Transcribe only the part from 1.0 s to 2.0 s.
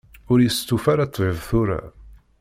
ṭṭbib tura.